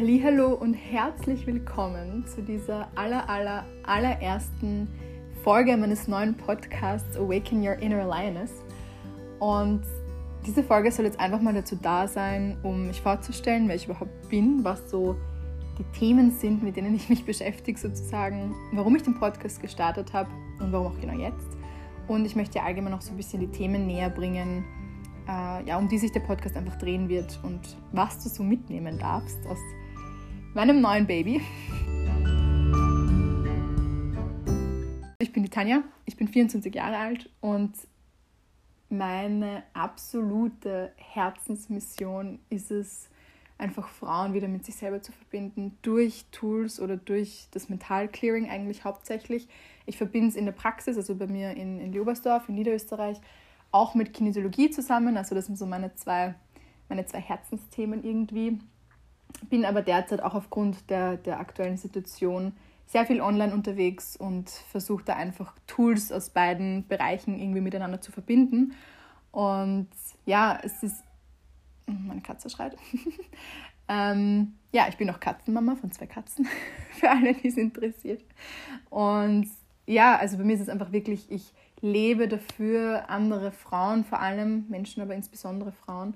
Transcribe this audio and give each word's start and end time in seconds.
Hallo 0.00 0.54
und 0.54 0.74
herzlich 0.74 1.44
willkommen 1.44 2.24
zu 2.24 2.40
dieser 2.40 2.86
aller, 2.94 3.28
aller, 3.28 3.66
allerersten 3.82 4.86
Folge 5.42 5.76
meines 5.76 6.06
neuen 6.06 6.36
Podcasts 6.36 7.16
Awaken 7.16 7.66
Your 7.66 7.74
Inner 7.78 8.06
Lioness. 8.06 8.52
Und 9.40 9.82
diese 10.46 10.62
Folge 10.62 10.92
soll 10.92 11.06
jetzt 11.06 11.18
einfach 11.18 11.40
mal 11.40 11.52
dazu 11.52 11.74
da 11.74 12.06
sein, 12.06 12.58
um 12.62 12.86
mich 12.86 13.00
vorzustellen, 13.00 13.66
wer 13.66 13.74
ich 13.74 13.86
überhaupt 13.86 14.28
bin, 14.28 14.62
was 14.62 14.88
so 14.88 15.16
die 15.80 15.98
Themen 15.98 16.30
sind, 16.30 16.62
mit 16.62 16.76
denen 16.76 16.94
ich 16.94 17.08
mich 17.08 17.24
beschäftige 17.24 17.76
sozusagen, 17.76 18.54
warum 18.74 18.94
ich 18.94 19.02
den 19.02 19.18
Podcast 19.18 19.60
gestartet 19.60 20.12
habe 20.12 20.30
und 20.60 20.70
warum 20.70 20.92
auch 20.92 21.00
genau 21.00 21.18
jetzt. 21.18 21.48
Und 22.06 22.24
ich 22.24 22.36
möchte 22.36 22.62
allgemein 22.62 22.92
noch 22.92 23.02
so 23.02 23.10
ein 23.10 23.16
bisschen 23.16 23.40
die 23.40 23.48
Themen 23.48 23.88
näher 23.88 24.10
bringen, 24.10 24.64
äh, 25.26 25.64
ja, 25.66 25.76
um 25.76 25.88
die 25.88 25.98
sich 25.98 26.12
der 26.12 26.20
Podcast 26.20 26.56
einfach 26.56 26.78
drehen 26.78 27.08
wird 27.08 27.40
und 27.42 27.76
was 27.90 28.22
du 28.22 28.28
so 28.28 28.44
mitnehmen 28.44 28.96
darfst 28.96 29.44
aus 29.48 29.58
meinem 30.54 30.80
neuen 30.80 31.06
Baby. 31.06 31.40
Ich 35.20 35.32
bin 35.32 35.42
die 35.42 35.50
Tanja, 35.50 35.82
ich 36.06 36.16
bin 36.16 36.28
24 36.28 36.74
Jahre 36.74 36.96
alt 36.96 37.30
und 37.40 37.74
meine 38.88 39.62
absolute 39.74 40.92
Herzensmission 40.96 42.38
ist 42.48 42.70
es, 42.70 43.08
einfach 43.58 43.88
Frauen 43.88 44.34
wieder 44.34 44.46
mit 44.46 44.64
sich 44.64 44.76
selber 44.76 45.02
zu 45.02 45.10
verbinden, 45.12 45.76
durch 45.82 46.24
Tools 46.30 46.80
oder 46.80 46.96
durch 46.96 47.48
das 47.50 47.68
Mental 47.68 48.08
Clearing 48.08 48.48
eigentlich 48.48 48.84
hauptsächlich. 48.84 49.48
Ich 49.84 49.98
verbinde 49.98 50.28
es 50.28 50.36
in 50.36 50.44
der 50.44 50.52
Praxis, 50.52 50.96
also 50.96 51.16
bei 51.16 51.26
mir 51.26 51.50
in, 51.50 51.80
in 51.80 51.92
Leobersdorf 51.92 52.48
in 52.48 52.54
Niederösterreich, 52.54 53.18
auch 53.72 53.94
mit 53.94 54.14
Kinesiologie 54.14 54.70
zusammen. 54.70 55.16
Also 55.16 55.34
das 55.34 55.46
sind 55.46 55.58
so 55.58 55.66
meine 55.66 55.94
zwei, 55.96 56.36
meine 56.88 57.04
zwei 57.06 57.20
Herzensthemen 57.20 58.04
irgendwie. 58.04 58.60
Bin 59.48 59.64
aber 59.64 59.82
derzeit 59.82 60.22
auch 60.22 60.34
aufgrund 60.34 60.90
der, 60.90 61.16
der 61.16 61.40
aktuellen 61.40 61.76
Situation 61.76 62.52
sehr 62.86 63.04
viel 63.04 63.20
online 63.20 63.52
unterwegs 63.52 64.16
und 64.16 64.48
versuche 64.48 65.04
da 65.04 65.14
einfach 65.14 65.54
Tools 65.66 66.10
aus 66.10 66.30
beiden 66.30 66.86
Bereichen 66.88 67.38
irgendwie 67.38 67.60
miteinander 67.60 68.00
zu 68.00 68.12
verbinden. 68.12 68.74
Und 69.30 69.88
ja, 70.24 70.58
es 70.62 70.82
ist. 70.82 71.04
Meine 71.86 72.20
Katze 72.20 72.50
schreit. 72.50 72.76
ähm, 73.88 74.54
ja, 74.72 74.86
ich 74.88 74.96
bin 74.98 75.08
auch 75.08 75.20
Katzenmama 75.20 75.76
von 75.76 75.90
zwei 75.90 76.06
Katzen, 76.06 76.46
für 76.92 77.10
alle, 77.10 77.32
die 77.34 77.48
es 77.48 77.56
interessiert. 77.56 78.22
Und 78.90 79.48
ja, 79.86 80.16
also 80.16 80.36
bei 80.36 80.44
mir 80.44 80.54
ist 80.54 80.60
es 80.60 80.68
einfach 80.68 80.92
wirklich, 80.92 81.30
ich 81.30 81.52
lebe 81.80 82.28
dafür, 82.28 83.08
andere 83.08 83.52
Frauen, 83.52 84.04
vor 84.04 84.20
allem 84.20 84.66
Menschen, 84.68 85.02
aber 85.02 85.14
insbesondere 85.14 85.72
Frauen, 85.72 86.14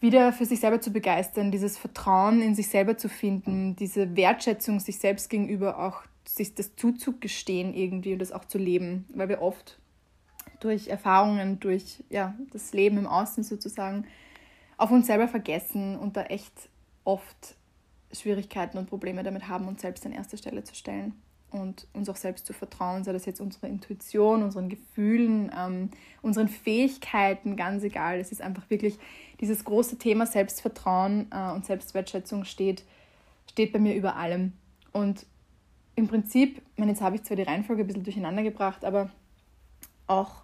wieder 0.00 0.32
für 0.32 0.44
sich 0.44 0.60
selber 0.60 0.80
zu 0.80 0.92
begeistern, 0.92 1.50
dieses 1.50 1.76
Vertrauen 1.76 2.40
in 2.40 2.54
sich 2.54 2.68
selber 2.68 2.96
zu 2.96 3.08
finden, 3.08 3.74
diese 3.76 4.16
Wertschätzung 4.16 4.80
sich 4.80 4.98
selbst 4.98 5.28
gegenüber 5.28 5.78
auch 5.78 6.02
sich 6.26 6.54
das 6.54 6.76
zuzugestehen 6.76 7.74
irgendwie 7.74 8.12
und 8.12 8.18
das 8.18 8.32
auch 8.32 8.44
zu 8.44 8.58
leben, 8.58 9.06
weil 9.14 9.28
wir 9.28 9.42
oft 9.42 9.78
durch 10.60 10.88
Erfahrungen, 10.88 11.58
durch 11.58 12.04
ja, 12.10 12.34
das 12.52 12.72
Leben 12.72 12.98
im 12.98 13.06
Außen 13.06 13.44
sozusagen 13.44 14.06
auf 14.76 14.90
uns 14.90 15.06
selber 15.06 15.26
vergessen 15.26 15.96
und 15.96 16.16
da 16.16 16.24
echt 16.24 16.68
oft 17.04 17.56
Schwierigkeiten 18.12 18.78
und 18.78 18.86
Probleme 18.86 19.22
damit 19.22 19.48
haben, 19.48 19.66
uns 19.66 19.80
selbst 19.80 20.04
an 20.06 20.12
erster 20.12 20.36
Stelle 20.36 20.64
zu 20.64 20.74
stellen 20.74 21.14
und 21.50 21.86
uns 21.94 22.08
auch 22.08 22.16
selbst 22.16 22.46
zu 22.46 22.52
vertrauen, 22.52 23.04
sei 23.04 23.12
das 23.12 23.24
jetzt 23.24 23.40
unsere 23.40 23.68
Intuition, 23.68 24.42
unseren 24.42 24.68
Gefühlen, 24.68 25.50
ähm, 25.56 25.90
unseren 26.22 26.48
Fähigkeiten, 26.48 27.56
ganz 27.56 27.82
egal. 27.82 28.20
Es 28.20 28.32
ist 28.32 28.42
einfach 28.42 28.68
wirklich 28.68 28.98
dieses 29.40 29.64
große 29.64 29.98
Thema 29.98 30.26
Selbstvertrauen 30.26 31.26
äh, 31.30 31.52
und 31.52 31.64
Selbstwertschätzung 31.64 32.44
steht, 32.44 32.84
steht 33.50 33.72
bei 33.72 33.78
mir 33.78 33.94
über 33.94 34.16
allem. 34.16 34.52
Und 34.92 35.26
im 35.94 36.06
Prinzip, 36.06 36.62
meine, 36.76 36.92
jetzt 36.92 37.00
habe 37.00 37.16
ich 37.16 37.24
zwar 37.24 37.36
die 37.36 37.42
Reihenfolge 37.42 37.82
ein 37.82 37.86
bisschen 37.86 38.04
durcheinander 38.04 38.42
gebracht, 38.42 38.84
aber 38.84 39.10
auch 40.06 40.42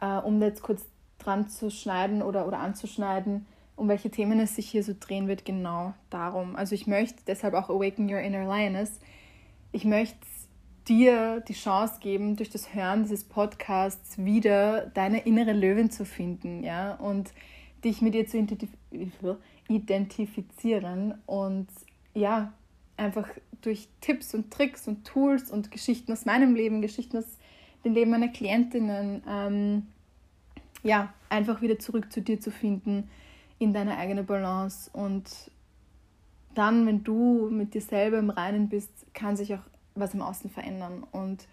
äh, 0.00 0.16
um 0.18 0.40
jetzt 0.42 0.62
kurz 0.62 0.84
dran 1.18 1.48
zu 1.48 1.70
schneiden 1.70 2.22
oder, 2.22 2.46
oder 2.46 2.58
anzuschneiden, 2.60 3.46
um 3.74 3.88
welche 3.88 4.10
Themen 4.10 4.40
es 4.40 4.56
sich 4.56 4.68
hier 4.68 4.82
so 4.82 4.94
drehen 4.98 5.28
wird, 5.28 5.44
genau 5.44 5.94
darum. 6.10 6.56
Also 6.56 6.74
ich 6.74 6.86
möchte 6.86 7.22
deshalb 7.26 7.54
auch 7.54 7.68
Awaken 7.68 8.12
Your 8.12 8.20
Inner 8.20 8.44
Lioness. 8.44 9.00
Ich 9.72 9.84
möchte 9.84 10.16
dir 10.88 11.40
die 11.40 11.54
Chance 11.54 12.00
geben, 12.00 12.36
durch 12.36 12.50
das 12.50 12.74
Hören 12.74 13.02
dieses 13.02 13.24
Podcasts 13.24 14.18
wieder 14.18 14.86
deine 14.94 15.20
innere 15.20 15.52
Löwin 15.52 15.90
zu 15.90 16.04
finden, 16.04 16.62
ja, 16.62 16.94
und 16.94 17.32
dich 17.84 18.02
mit 18.02 18.14
ihr 18.14 18.26
zu 18.26 18.38
identifizieren 19.68 21.14
und 21.26 21.68
ja, 22.14 22.52
einfach 22.96 23.28
durch 23.62 23.88
Tipps 24.00 24.34
und 24.34 24.50
Tricks 24.50 24.86
und 24.88 25.06
Tools 25.06 25.50
und 25.50 25.70
Geschichten 25.70 26.12
aus 26.12 26.24
meinem 26.24 26.54
Leben, 26.54 26.82
Geschichten 26.82 27.18
aus 27.18 27.38
dem 27.84 27.94
Leben 27.94 28.10
meiner 28.10 28.28
Klientinnen, 28.28 29.22
ähm, 29.28 29.86
ja, 30.82 31.12
einfach 31.28 31.62
wieder 31.62 31.78
zurück 31.78 32.12
zu 32.12 32.22
dir 32.22 32.40
zu 32.40 32.50
finden, 32.50 33.10
in 33.58 33.72
deine 33.72 33.96
eigene 33.96 34.22
Balance 34.22 34.90
und 34.92 35.50
dann, 36.54 36.86
wenn 36.86 37.04
du 37.04 37.50
mit 37.50 37.74
dir 37.74 37.82
selber 37.82 38.18
im 38.18 38.30
Reinen 38.30 38.68
bist, 38.68 38.90
kann 39.12 39.36
sich 39.36 39.54
auch 39.54 39.62
was 40.00 40.14
im 40.14 40.22
Außen 40.22 40.50
verändern. 40.50 41.04
Und 41.12 41.46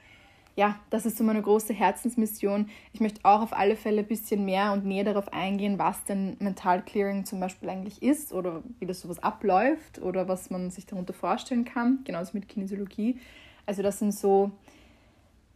ja, 0.56 0.80
das 0.90 1.06
ist 1.06 1.18
so 1.18 1.24
meine 1.24 1.42
große 1.42 1.74
Herzensmission. 1.74 2.70
Ich 2.94 3.00
möchte 3.00 3.22
auch 3.24 3.42
auf 3.42 3.54
alle 3.54 3.76
Fälle 3.76 4.02
ein 4.02 4.08
bisschen 4.08 4.46
mehr 4.46 4.72
und 4.72 4.86
näher 4.86 5.04
darauf 5.04 5.34
eingehen, 5.34 5.80
was 5.80 6.04
denn 6.04 6.38
Mental 6.40 6.84
Clearing 6.84 7.26
zum 7.26 7.40
Beispiel 7.40 7.70
eigentlich 7.70 8.04
ist 8.04 8.34
oder 8.34 8.62
wie 8.80 8.86
das 8.86 9.02
sowas 9.02 9.22
abläuft 9.22 10.00
oder 10.02 10.28
was 10.28 10.50
man 10.50 10.70
sich 10.70 10.86
darunter 10.86 11.14
vorstellen 11.14 11.66
kann, 11.66 12.00
genauso 12.04 12.32
mit 12.34 12.48
Kinesiologie. 12.48 13.20
Also 13.66 13.82
das 13.82 14.00
sind 14.00 14.14
so 14.14 14.52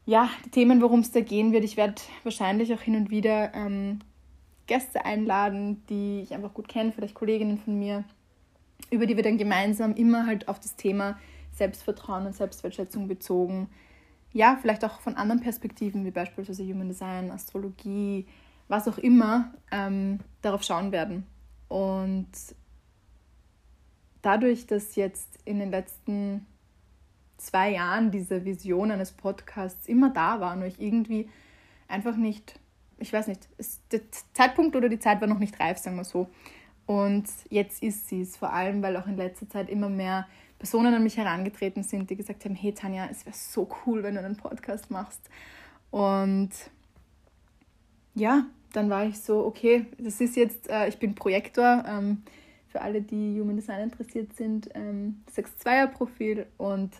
ja, 0.07 0.29
die 0.45 0.49
Themen, 0.49 0.81
worum 0.81 1.01
es 1.01 1.11
da 1.11 1.19
gehen 1.19 1.51
wird. 1.51 1.65
Ich 1.65 1.77
werde 1.77 1.95
wahrscheinlich 2.23 2.73
auch 2.73 2.81
hin 2.81 2.95
und 2.95 3.11
wieder 3.11 3.53
ähm, 3.53 3.99
Gäste 4.65 5.05
einladen, 5.05 5.83
die 5.89 6.21
ich 6.21 6.33
einfach 6.33 6.53
gut 6.53 6.69
kenne, 6.69 6.93
vielleicht 6.93 7.13
Kolleginnen 7.13 7.57
von 7.57 7.77
mir, 7.77 8.05
über 8.89 9.05
die 9.05 9.17
wir 9.17 9.23
dann 9.23 9.37
gemeinsam 9.37 9.93
immer 9.95 10.25
halt 10.25 10.47
auf 10.47 10.59
das 10.59 10.75
Thema 10.75 11.19
Selbstvertrauen 11.57 12.25
und 12.25 12.35
Selbstwertschätzung 12.35 13.07
bezogen. 13.07 13.69
Ja, 14.31 14.57
vielleicht 14.61 14.83
auch 14.85 14.99
von 14.99 15.15
anderen 15.15 15.41
Perspektiven, 15.41 16.05
wie 16.05 16.11
beispielsweise 16.11 16.63
Human 16.63 16.89
Design, 16.89 17.31
Astrologie, 17.31 18.27
was 18.67 18.87
auch 18.87 18.97
immer, 18.97 19.53
ähm, 19.71 20.19
darauf 20.41 20.63
schauen 20.63 20.91
werden. 20.91 21.25
Und 21.67 22.27
dadurch, 24.21 24.67
dass 24.67 24.95
jetzt 24.95 25.39
in 25.45 25.59
den 25.59 25.71
letzten 25.71 26.45
zwei 27.37 27.71
Jahren 27.71 28.11
diese 28.11 28.45
Vision 28.45 28.91
eines 28.91 29.11
Podcasts 29.11 29.87
immer 29.87 30.09
da 30.09 30.39
war, 30.39 30.55
nur 30.55 30.67
ich 30.67 30.81
irgendwie 30.81 31.29
einfach 31.87 32.15
nicht, 32.15 32.59
ich 32.97 33.13
weiß 33.13 33.27
nicht, 33.27 33.47
der 33.91 34.01
Zeitpunkt 34.33 34.75
oder 34.75 34.89
die 34.89 34.99
Zeit 34.99 35.21
war 35.21 35.27
noch 35.27 35.39
nicht 35.39 35.59
reif, 35.59 35.77
sagen 35.77 35.97
wir 35.97 36.03
so. 36.03 36.27
Und 36.87 37.27
jetzt 37.49 37.83
ist 37.83 38.07
sie 38.07 38.21
es, 38.21 38.37
vor 38.37 38.53
allem, 38.53 38.81
weil 38.81 38.97
auch 38.97 39.05
in 39.07 39.17
letzter 39.17 39.47
Zeit 39.47 39.69
immer 39.69 39.89
mehr 39.89 40.25
Personen 40.57 40.93
an 40.93 41.03
mich 41.03 41.17
herangetreten 41.17 41.83
sind, 41.83 42.09
die 42.09 42.15
gesagt 42.15 42.45
haben, 42.45 42.55
hey 42.55 42.73
Tanja, 42.73 43.07
es 43.11 43.25
wäre 43.25 43.35
so 43.35 43.69
cool, 43.85 44.01
wenn 44.03 44.15
du 44.15 44.21
einen 44.21 44.37
Podcast 44.37 44.89
machst. 44.89 45.21
Und 45.91 46.49
ja, 48.15 48.45
dann 48.73 48.89
war 48.89 49.05
ich 49.05 49.19
so, 49.19 49.45
okay, 49.45 49.85
das 49.97 50.19
ist 50.21 50.35
jetzt, 50.35 50.69
äh, 50.69 50.87
ich 50.87 50.97
bin 50.97 51.13
Projektor, 51.13 51.83
ähm, 51.87 52.23
für 52.69 52.81
alle, 52.81 53.01
die 53.01 53.39
Human 53.39 53.55
Design 53.55 53.81
interessiert 53.81 54.33
sind, 54.35 54.69
ähm, 54.73 55.23
6-2er-Profil 55.35 56.47
und 56.57 56.91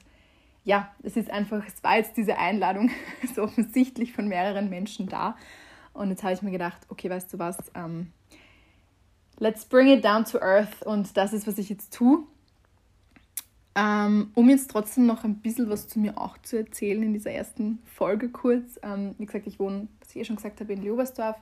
ja, 0.63 0.93
es 1.01 1.15
ist 1.15 1.29
einfach, 1.31 1.65
es 1.65 1.81
war 1.81 1.95
jetzt 1.95 2.17
diese 2.17 2.37
Einladung 2.37 2.91
so 3.35 3.43
offensichtlich 3.43 4.11
von 4.11 4.27
mehreren 4.27 4.69
Menschen 4.69 5.07
da. 5.07 5.37
Und 5.93 6.09
jetzt 6.09 6.23
habe 6.23 6.33
ich 6.33 6.41
mir 6.41 6.51
gedacht, 6.51 6.85
okay, 6.89 7.09
weißt 7.09 7.33
du 7.33 7.39
was, 7.39 7.57
ähm, 7.73 8.11
let's 9.39 9.65
bring 9.65 9.87
it 9.87 10.03
down 10.03 10.25
to 10.25 10.39
earth 10.39 10.83
und 10.83 11.15
das 11.17 11.33
ist, 11.33 11.47
was 11.47 11.57
ich 11.57 11.69
jetzt 11.69 11.93
tue. 11.93 12.23
Ähm, 13.75 14.31
um 14.33 14.49
jetzt 14.49 14.71
trotzdem 14.71 15.05
noch 15.05 15.23
ein 15.23 15.35
bisschen 15.35 15.69
was 15.69 15.87
zu 15.87 15.99
mir 15.99 16.17
auch 16.17 16.39
zu 16.39 16.57
erzählen 16.57 17.03
in 17.03 17.13
dieser 17.13 17.31
ersten 17.31 17.77
Folge 17.85 18.29
kurz. 18.29 18.79
Ähm, 18.81 19.13
wie 19.19 19.27
gesagt, 19.27 19.45
ich 19.45 19.59
wohne, 19.59 19.87
was 19.99 20.09
ich 20.09 20.17
eh 20.17 20.25
schon 20.25 20.37
gesagt 20.37 20.59
habe, 20.59 20.73
in 20.73 20.81
Leobersdorf 20.81 21.37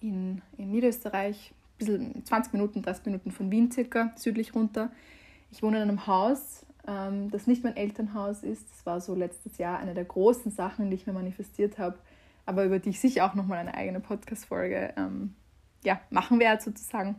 in, 0.00 0.42
in 0.56 0.72
Niederösterreich, 0.72 1.52
ein 1.52 1.78
bisschen 1.78 2.24
20 2.24 2.54
Minuten, 2.54 2.82
30 2.82 3.06
Minuten 3.06 3.30
von 3.30 3.50
Wien 3.52 3.70
circa, 3.70 4.12
südlich 4.16 4.54
runter. 4.54 4.90
Ich 5.52 5.62
wohne 5.62 5.76
in 5.76 5.82
einem 5.84 6.06
Haus, 6.08 6.66
ähm, 6.88 7.30
das 7.30 7.46
nicht 7.46 7.62
mein 7.62 7.76
Elternhaus 7.76 8.42
ist. 8.42 8.68
Das 8.70 8.86
war 8.86 9.00
so 9.00 9.14
letztes 9.14 9.58
Jahr 9.58 9.78
eine 9.78 9.94
der 9.94 10.04
großen 10.04 10.50
Sachen, 10.50 10.90
die 10.90 10.96
ich 10.96 11.06
mir 11.06 11.12
manifestiert 11.12 11.78
habe, 11.78 11.98
aber 12.46 12.64
über 12.64 12.80
die 12.80 12.90
ich 12.90 13.00
sicher 13.00 13.26
auch 13.26 13.34
nochmal 13.34 13.58
eine 13.58 13.74
eigene 13.74 14.00
Podcast-Folge 14.00 14.94
ähm, 14.96 15.34
ja, 15.84 16.00
machen 16.10 16.38
werde 16.40 16.62
sozusagen. 16.62 17.16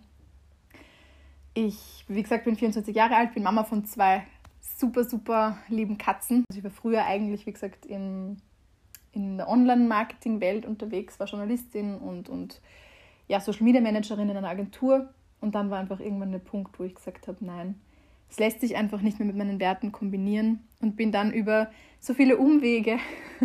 Ich, 1.53 2.05
wie 2.07 2.23
gesagt, 2.23 2.45
bin 2.45 2.55
24 2.55 2.95
Jahre 2.95 3.15
alt, 3.15 3.33
bin 3.33 3.43
Mama 3.43 3.63
von 3.63 3.85
zwei 3.85 4.25
super, 4.61 5.03
super 5.03 5.57
lieben 5.67 5.97
Katzen. 5.97 6.45
Also 6.49 6.59
ich 6.59 6.63
war 6.63 6.71
früher 6.71 7.05
eigentlich, 7.05 7.45
wie 7.45 7.53
gesagt, 7.53 7.85
in, 7.85 8.37
in 9.11 9.37
der 9.37 9.49
Online-Marketing-Welt 9.49 10.65
unterwegs, 10.65 11.19
war 11.19 11.27
Journalistin 11.27 11.97
und, 11.97 12.29
und 12.29 12.61
ja, 13.27 13.39
Social-Media-Managerin 13.39 14.29
in 14.29 14.37
einer 14.37 14.49
Agentur. 14.49 15.09
Und 15.41 15.55
dann 15.55 15.69
war 15.69 15.79
einfach 15.79 15.99
irgendwann 15.99 16.31
der 16.31 16.39
Punkt, 16.39 16.79
wo 16.79 16.83
ich 16.83 16.95
gesagt 16.95 17.27
habe, 17.27 17.43
nein, 17.43 17.75
es 18.29 18.39
lässt 18.39 18.61
sich 18.61 18.75
einfach 18.77 19.01
nicht 19.01 19.19
mehr 19.19 19.25
mit 19.25 19.35
meinen 19.35 19.59
Werten 19.59 19.91
kombinieren 19.91 20.59
und 20.79 20.95
bin 20.95 21.11
dann 21.11 21.33
über 21.33 21.69
so 21.99 22.13
viele 22.13 22.37
Umwege, 22.37 22.97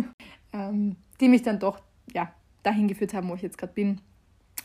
ähm, 0.53 0.95
die 1.19 1.27
mich 1.27 1.41
dann 1.41 1.59
doch 1.59 1.81
ja, 2.13 2.31
dahin 2.63 2.87
geführt 2.87 3.13
haben, 3.13 3.29
wo 3.29 3.35
ich 3.35 3.41
jetzt 3.41 3.57
gerade 3.57 3.73
bin. 3.73 3.99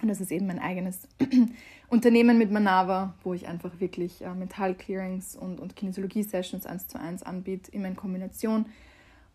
Und 0.03 0.09
das 0.09 0.21
ist 0.21 0.33
eben 0.33 0.47
mein 0.47 0.59
eigenes 0.59 1.09
Unternehmen 1.89 2.37
mit 2.37 2.51
Manava, 2.51 3.15
wo 3.23 3.33
ich 3.33 3.47
einfach 3.47 3.81
wirklich 3.81 4.23
äh, 4.23 4.35
Mental-Clearings 4.35 5.37
und, 5.37 5.61
und 5.61 5.77
Kinesiologie-Sessions 5.77 6.67
eins 6.67 6.89
zu 6.89 6.99
eins 6.99 7.23
anbiete, 7.23 7.71
immer 7.71 7.89
in 7.89 7.97
Kombination. 7.97 8.67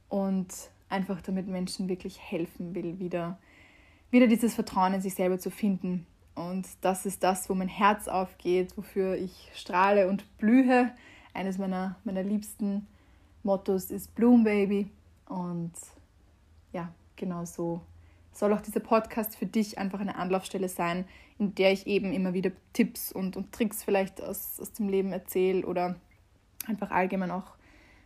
Und 0.10 0.54
einfach 0.90 1.22
damit 1.22 1.48
Menschen 1.48 1.90
wirklich 1.90 2.20
helfen 2.20 2.76
will, 2.76 3.00
wieder, 3.00 3.40
wieder 4.12 4.28
dieses 4.28 4.54
Vertrauen 4.54 4.94
in 4.94 5.02
sich 5.02 5.16
selber 5.16 5.40
zu 5.40 5.50
finden 5.50 6.06
und 6.38 6.68
das 6.82 7.08
ist 7.08 7.24
das, 7.24 7.50
wo 7.50 7.56
mein 7.56 7.68
Herz 7.68 8.08
aufgeht, 8.08 8.78
wofür 8.78 9.16
ich 9.16 9.50
strahle 9.56 10.08
und 10.08 10.38
blühe. 10.38 10.92
Eines 11.34 11.58
meiner, 11.58 11.96
meiner 12.04 12.22
liebsten 12.22 12.86
Mottos 13.42 13.90
ist 13.90 14.14
Bloom 14.14 14.44
Baby. 14.44 14.92
Und 15.28 15.74
ja, 16.74 16.94
genau 17.16 17.44
so 17.46 17.82
soll 18.38 18.54
auch 18.54 18.62
dieser 18.62 18.80
Podcast 18.80 19.36
für 19.36 19.48
dich 19.48 19.78
einfach 19.78 20.00
eine 20.00 20.16
Anlaufstelle 20.16 20.70
sein, 20.70 21.06
in 21.40 21.56
der 21.56 21.72
ich 21.72 21.88
eben 21.88 22.14
immer 22.14 22.34
wieder 22.34 22.52
Tipps 22.74 23.12
und, 23.12 23.36
und 23.36 23.52
Tricks 23.52 23.84
vielleicht 23.84 24.22
aus, 24.22 24.60
aus 24.60 24.74
dem 24.74 24.90
Leben 24.90 25.12
erzähle 25.12 25.66
oder 25.66 25.96
einfach 26.68 26.92
allgemein 26.92 27.32
auch 27.32 27.58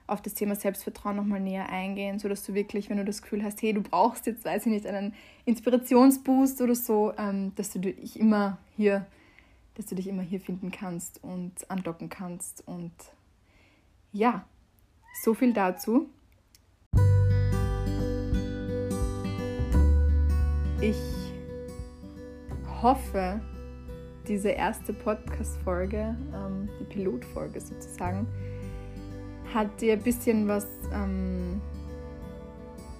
auf 0.08 0.22
das 0.22 0.34
Thema 0.34 0.56
Selbstvertrauen 0.56 1.16
nochmal 1.16 1.40
näher 1.40 1.70
eingehen, 1.70 2.20
sodass 2.20 2.46
du 2.46 2.54
wirklich, 2.54 2.90
wenn 2.90 2.98
du 2.98 3.06
das 3.06 3.22
Gefühl 3.22 3.44
hast, 3.44 3.62
hey, 3.62 3.74
du 3.74 3.82
brauchst 3.82 4.26
jetzt, 4.26 4.44
weiß 4.46 4.66
ich 4.66 4.72
nicht, 4.72 4.86
einen 4.86 5.14
Inspirationsboost 5.46 6.62
oder 6.62 6.76
so, 6.76 7.14
ähm, 7.18 7.54
dass 7.56 7.72
du 7.72 7.80
dich 7.80 8.20
immer 8.20 8.58
hier, 8.76 9.06
dass 9.76 9.86
du 9.86 9.96
dich 9.96 10.08
immer 10.08 10.22
hier 10.22 10.42
finden 10.42 10.72
kannst 10.72 11.24
und 11.24 11.70
andocken 11.70 12.10
kannst. 12.10 12.68
Und 12.68 12.92
ja, 14.12 14.46
so 15.24 15.34
viel 15.34 15.54
dazu. 15.54 16.10
Ich 20.82 20.98
hoffe, 22.82 23.40
diese 24.28 24.50
erste 24.50 24.94
Podcast-Folge, 24.94 26.16
ähm, 26.34 26.70
die 26.80 26.86
Pilotfolge 26.86 27.62
sozusagen, 27.62 28.26
hat 29.54 29.80
dir 29.80 29.94
ein 29.94 30.02
bisschen 30.02 30.48
was, 30.48 30.66
ähm, 30.92 31.62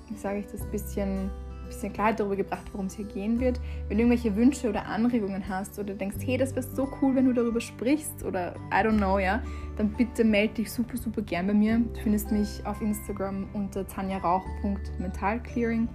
wie 0.10 0.16
sage 0.16 0.38
ich 0.40 0.46
das, 0.46 0.62
ein 0.62 0.70
bisschen, 0.70 1.32
bisschen 1.66 1.92
Klarheit 1.92 2.20
darüber 2.20 2.36
gebracht, 2.36 2.66
worum 2.72 2.86
es 2.86 2.94
hier 2.94 3.06
gehen 3.06 3.40
wird. 3.40 3.60
Wenn 3.88 3.98
du 3.98 4.04
irgendwelche 4.04 4.36
Wünsche 4.36 4.70
oder 4.70 4.86
Anregungen 4.86 5.50
hast 5.50 5.80
oder 5.80 5.96
denkst, 5.96 6.18
hey, 6.24 6.38
das 6.38 6.56
wäre 6.56 6.68
so 6.76 6.88
cool, 7.02 7.16
wenn 7.16 7.26
du 7.26 7.34
darüber 7.34 7.62
sprichst 7.62 8.24
oder 8.24 8.54
I 8.72 8.86
don't 8.86 8.98
know, 8.98 9.18
ja, 9.18 9.42
dann 9.78 9.90
bitte 9.94 10.24
melde 10.24 10.54
dich 10.54 10.72
super, 10.72 10.98
super 10.98 11.24
gern 11.24 11.48
bei 11.48 11.56
mir. 11.56 11.80
Du 11.80 12.00
findest 12.04 12.32
mich 12.32 12.64
auf 12.64 12.80
Instagram 12.80 13.50
unter 13.54 13.88
tanjarauch.mentalclearing 13.88 15.90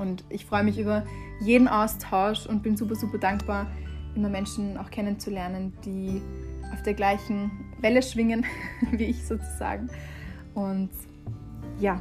und 0.00 0.24
ich 0.28 0.46
freue 0.46 0.64
mich 0.64 0.78
über 0.78 1.04
jeden 1.40 1.68
Austausch 1.68 2.46
und 2.46 2.62
bin 2.62 2.76
super, 2.76 2.94
super 2.94 3.18
dankbar, 3.18 3.66
immer 4.14 4.28
Menschen 4.28 4.76
auch 4.76 4.90
kennenzulernen, 4.90 5.72
die 5.84 6.20
auf 6.72 6.82
der 6.82 6.94
gleichen 6.94 7.50
Welle 7.80 8.02
schwingen 8.02 8.44
wie 8.92 9.04
ich 9.04 9.26
sozusagen. 9.26 9.90
Und 10.54 10.90
ja, 11.78 12.00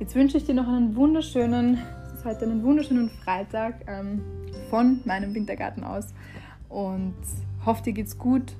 jetzt 0.00 0.14
wünsche 0.14 0.38
ich 0.38 0.44
dir 0.44 0.54
noch 0.54 0.68
einen 0.68 0.96
wunderschönen, 0.96 1.78
es 2.06 2.14
ist 2.14 2.24
heute 2.24 2.44
einen 2.44 2.62
wunderschönen 2.62 3.10
Freitag 3.10 3.84
ähm, 3.86 4.22
von 4.70 5.00
meinem 5.04 5.34
Wintergarten 5.34 5.84
aus 5.84 6.14
und 6.68 7.14
hoffe, 7.64 7.82
dir 7.84 7.92
geht's 7.92 8.18
gut. 8.18 8.54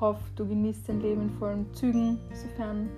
Hoffe, 0.00 0.22
du 0.36 0.46
genießt 0.46 0.88
dein 0.88 1.00
Leben 1.00 1.22
in 1.22 1.30
vollen 1.38 1.74
Zügen, 1.74 2.18
sofern, 2.32 2.88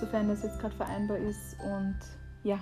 sofern 0.00 0.28
das 0.28 0.42
jetzt 0.42 0.58
gerade 0.60 0.74
vereinbar 0.74 1.18
ist. 1.18 1.56
Und 1.62 1.98
ja, 2.44 2.60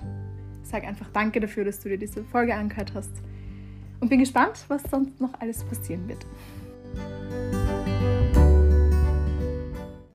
sag 0.63 0.85
einfach 0.85 1.09
Danke 1.13 1.41
dafür, 1.41 1.65
dass 1.65 1.81
du 1.81 1.89
dir 1.89 1.99
diese 1.99 2.25
Folge 2.25 2.55
angehört 2.55 2.95
hast. 2.95 3.13
Und 4.01 4.09
bin 4.09 4.19
gespannt, 4.19 4.65
was 4.69 4.83
sonst 4.91 5.21
noch 5.21 5.33
alles 5.41 5.65
passieren 5.65 6.09
wird. 6.09 6.27